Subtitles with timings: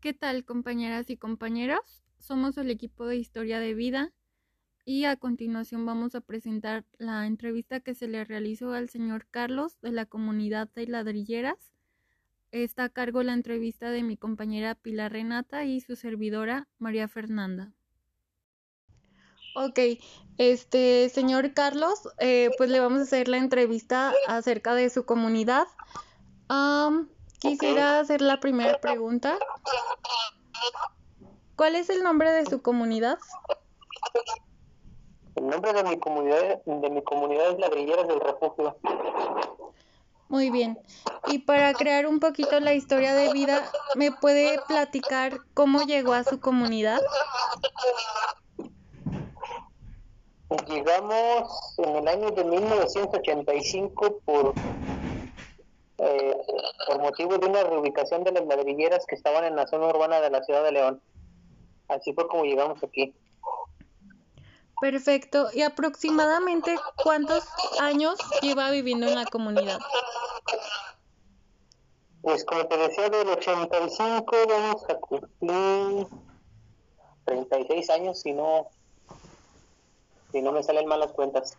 [0.00, 2.04] ¿Qué tal compañeras y compañeros?
[2.18, 4.12] Somos el equipo de Historia de Vida
[4.84, 9.80] y a continuación vamos a presentar la entrevista que se le realizó al señor Carlos
[9.80, 11.74] de la comunidad de ladrilleras.
[12.52, 17.74] Está a cargo la entrevista de mi compañera Pilar Renata y su servidora María Fernanda.
[19.56, 19.80] Ok,
[20.38, 25.66] este señor Carlos, eh, pues le vamos a hacer la entrevista acerca de su comunidad.
[27.38, 29.38] Quisiera hacer la primera pregunta.
[31.56, 33.18] ¿Cuál es el nombre de su comunidad?
[35.36, 38.76] El nombre de mi comunidad, de mi comunidad es Ladrilleras del Refugio.
[40.28, 40.78] Muy bien.
[41.28, 46.24] Y para crear un poquito la historia de vida, ¿me puede platicar cómo llegó a
[46.24, 47.00] su comunidad?
[50.66, 54.54] Llegamos en el año de 1985 por
[56.88, 60.30] por motivo de una reubicación de las ladrilleras que estaban en la zona urbana de
[60.30, 61.02] la ciudad de León.
[61.88, 63.14] Así fue como llegamos aquí.
[64.80, 65.48] Perfecto.
[65.52, 67.44] ¿Y aproximadamente cuántos
[67.80, 69.78] años lleva viviendo en la comunidad?
[72.22, 76.06] Pues como te decía, del 85 vamos a cumplir
[77.26, 78.68] 36 años, si no,
[80.32, 81.56] si no me salen mal las cuentas.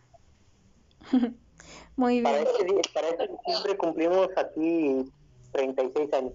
[1.96, 2.36] Muy bien.
[2.36, 5.12] Este para este, diciembre cumplimos aquí
[5.52, 6.34] 36 años.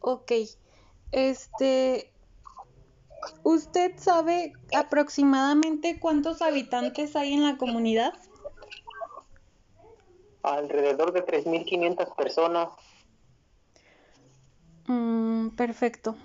[0.00, 0.32] Ok.
[1.12, 2.12] Este.
[3.42, 8.14] ¿Usted sabe aproximadamente cuántos habitantes hay en la comunidad?
[10.42, 12.70] Alrededor de 3.500 personas.
[14.86, 16.16] Mm, perfecto.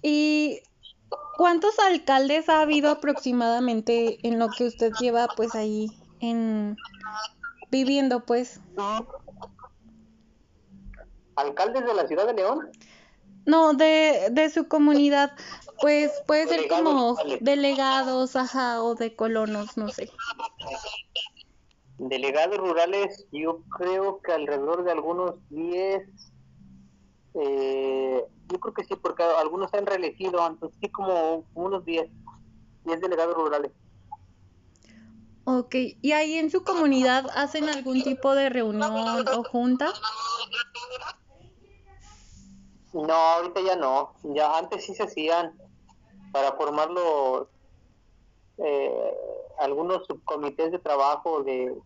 [0.00, 0.62] ¿Y
[1.40, 5.90] ¿Cuántos alcaldes ha habido aproximadamente en lo que usted lleva pues ahí
[6.20, 6.76] en
[7.70, 8.60] viviendo pues?
[11.40, 12.70] ¿Alcaldes de la ciudad de León?
[13.46, 15.32] No, de, de su comunidad.
[15.80, 20.10] Pues puede ser como delegados, ajá, o de colonos, no sé.
[21.98, 26.08] Delegados rurales, yo creo que alrededor de algunos 10,
[27.34, 32.10] eh, yo creo que sí, porque algunos se han reelegido, entonces sí como unos 10,
[32.84, 33.72] 10 delegados rurales.
[35.44, 39.92] Ok, ¿y ahí en su comunidad hacen algún tipo de reunión o junta?
[42.92, 45.56] No, ahorita ya no, ya antes sí se hacían
[46.32, 47.46] para formar los,
[48.58, 49.14] eh,
[49.58, 51.76] algunos subcomités de trabajo de,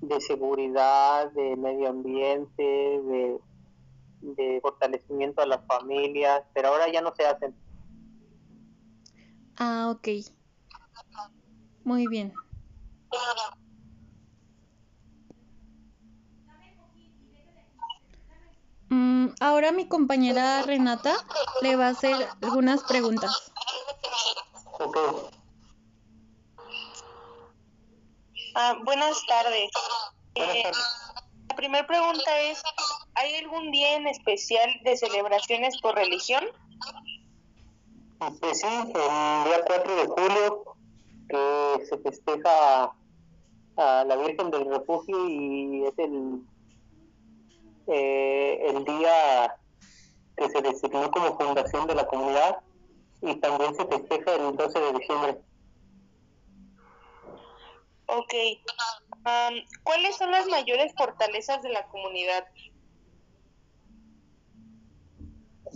[0.00, 3.38] de seguridad, de medio ambiente, de
[4.24, 7.54] de fortalecimiento a las familias, pero ahora ya no se hacen.
[9.56, 10.08] Ah, ok.
[11.84, 12.32] Muy bien.
[18.88, 21.14] Mm, ahora mi compañera Renata
[21.62, 23.52] le va a hacer algunas preguntas.
[28.54, 29.70] Ah, buenas tardes.
[30.36, 30.70] Eh,
[31.48, 32.62] la primera pregunta es,
[33.16, 36.44] ¿Hay algún día en especial de celebraciones por religión?
[38.40, 40.64] Pues sí, el día 4 de julio
[41.28, 42.92] que se festeja
[43.76, 46.42] a la Virgen del Refugio y es el,
[47.86, 49.56] eh, el día
[50.36, 52.58] que se designó como fundación de la comunidad
[53.22, 55.40] y también se festeja el 12 de diciembre.
[58.06, 58.34] Ok.
[59.82, 62.44] ¿Cuáles son las mayores fortalezas de la comunidad?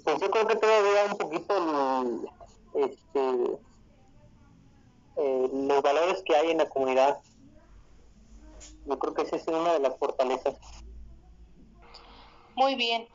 [0.04, 2.32] pues yo creo que todavía un poquito
[2.74, 3.58] este,
[5.16, 7.18] eh, los valores que hay en la comunidad.
[8.86, 10.56] Yo creo que esa es una de las fortalezas.
[12.58, 13.08] Muy bien.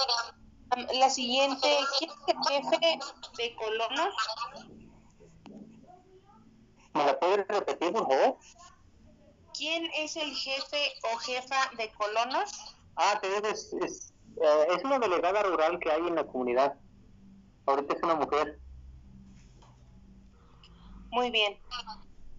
[0.93, 1.67] La siguiente,
[1.99, 2.99] ¿quién es el jefe
[3.37, 4.15] de colonos?
[6.93, 8.37] ¿Me la puedes repetir, por favor?
[9.53, 12.51] ¿Quién es el jefe o jefa de colonos?
[12.95, 16.79] Ah, te digo, es, es, eh, es una delegada rural que hay en la comunidad.
[17.65, 18.61] Ahorita es una mujer.
[21.11, 21.59] Muy bien.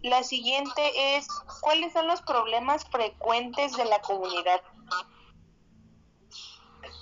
[0.01, 1.27] La siguiente es,
[1.61, 4.59] ¿cuáles son los problemas frecuentes de la comunidad?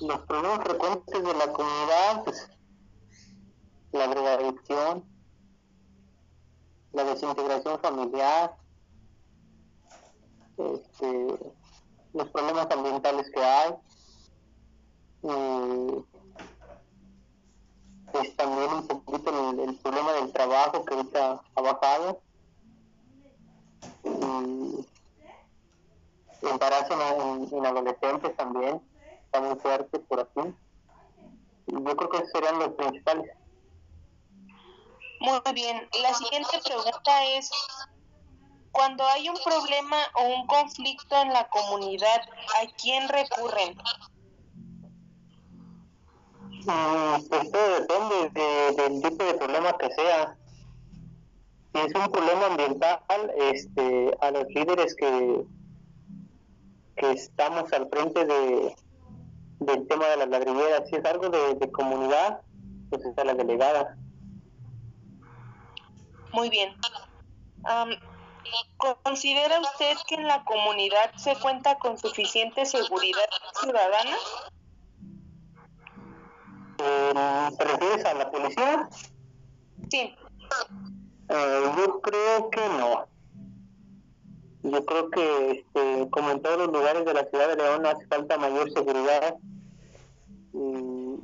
[0.04, 2.50] Los problemas frecuentes de la comunidad, pues,
[3.94, 5.06] la drogadicción,
[6.92, 8.58] la desintegración familiar,
[10.58, 11.40] este,
[12.14, 13.76] los problemas ambientales que hay,
[15.22, 16.06] y
[18.12, 22.22] pues también un poquito el, problema del trabajo que ahorita ha bajado.
[24.04, 24.86] Y
[26.46, 26.94] embarazo
[27.54, 28.82] en, adolescentes también
[29.34, 30.56] está muy fuerte por aquí
[31.66, 33.32] yo creo que serían los principales.
[35.22, 35.88] Muy bien.
[36.02, 37.50] La siguiente pregunta es,
[38.72, 42.22] cuando hay un problema o un conflicto en la comunidad,
[42.62, 43.78] ¿a quién recurren?
[46.66, 50.38] Mm, pues todo depende del tipo de problema que sea.
[51.74, 55.46] Si es un problema ambiental, este, a los líderes que,
[56.98, 58.76] que estamos al frente de,
[59.66, 62.42] del tema de las ladrilleras, si es algo de, comunidad,
[62.90, 63.98] pues está la delegada.
[66.32, 66.74] Muy bien.
[69.04, 73.30] ¿Considera usted que en la comunidad se cuenta con suficiente seguridad
[73.62, 74.18] ciudadana?
[76.80, 78.90] Eh, ¿Te refieres a la policía?
[79.90, 80.16] Sí.
[81.30, 83.08] Eh, yo creo que no.
[84.64, 88.08] Yo creo que, este, como en todos los lugares de la ciudad de León, hace
[88.08, 89.36] falta mayor seguridad
[90.54, 91.18] y,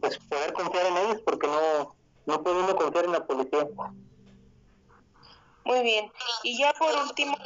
[0.00, 3.68] pues poder confiar en ellos porque no, no podemos confiar en la policía.
[5.64, 6.12] Muy bien.
[6.42, 7.36] Y ya por último,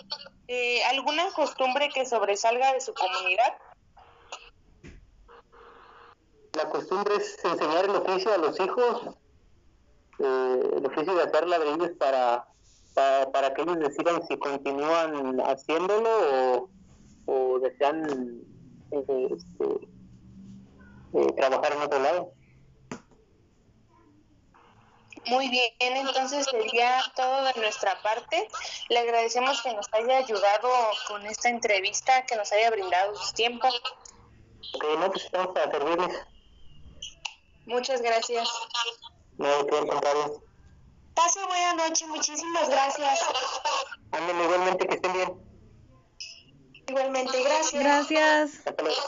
[0.48, 3.58] eh, ¿alguna costumbre que sobresalga de su comunidad?
[6.54, 9.14] La costumbre es enseñar el oficio a los hijos,
[10.18, 12.46] eh, el oficio de hacer ladrillos para,
[12.94, 16.70] para, que ellos decidan si continúan haciéndolo o,
[17.26, 18.40] o desean
[18.92, 19.88] eh, este,
[21.12, 22.32] eh, trabajar en otro lado.
[25.26, 28.48] Muy bien, entonces sería todo de nuestra parte.
[28.88, 30.70] Le agradecemos que nos haya ayudado
[31.08, 33.68] con esta entrevista, que nos haya brindado su tiempo.
[34.74, 36.16] Ok, no, pues estamos para servirles.
[37.66, 38.48] Muchas gracias.
[39.38, 40.42] No, que contrario.
[41.14, 43.20] Pase buena noche, muchísimas gracias.
[44.12, 45.46] Ándale, igualmente, que estén bien.
[46.88, 47.82] Igualmente, gracias.
[47.82, 48.66] Gracias.
[48.66, 49.00] Hasta luego.